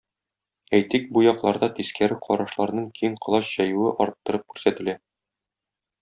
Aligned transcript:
Әйтик, 0.75 1.03
бу 1.17 1.21
якларда 1.25 1.67
тискәре 1.79 2.17
карашларның 2.27 2.87
киң 2.99 3.17
колач 3.27 3.51
җәюе 3.59 3.91
арттырып 4.07 4.47
күрсәтелә. 4.55 4.97